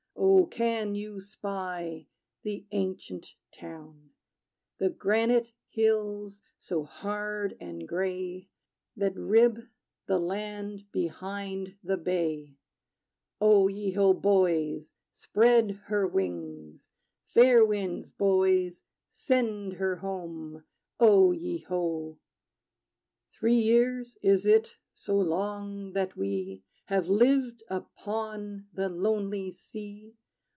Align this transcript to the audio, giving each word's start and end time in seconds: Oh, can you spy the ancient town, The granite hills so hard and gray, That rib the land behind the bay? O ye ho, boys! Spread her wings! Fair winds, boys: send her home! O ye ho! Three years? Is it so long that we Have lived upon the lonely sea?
Oh, 0.23 0.45
can 0.47 0.95
you 0.95 1.19
spy 1.21 2.07
the 2.43 2.65
ancient 2.71 3.35
town, 3.53 4.09
The 4.79 4.89
granite 4.89 5.51
hills 5.69 6.41
so 6.57 6.83
hard 6.83 7.55
and 7.61 7.87
gray, 7.87 8.49
That 8.97 9.15
rib 9.15 9.59
the 10.07 10.19
land 10.19 10.91
behind 10.91 11.77
the 11.83 11.95
bay? 11.97 12.57
O 13.39 13.67
ye 13.69 13.91
ho, 13.91 14.13
boys! 14.13 14.93
Spread 15.11 15.79
her 15.85 16.05
wings! 16.05 16.91
Fair 17.27 17.63
winds, 17.65 18.11
boys: 18.11 18.83
send 19.09 19.73
her 19.73 19.97
home! 19.97 20.63
O 20.99 21.31
ye 21.31 21.59
ho! 21.59 22.19
Three 23.31 23.59
years? 23.59 24.17
Is 24.21 24.45
it 24.45 24.77
so 24.93 25.17
long 25.17 25.93
that 25.93 26.15
we 26.17 26.63
Have 26.85 27.07
lived 27.07 27.63
upon 27.69 28.67
the 28.73 28.89
lonely 28.89 29.51
sea? 29.51 30.17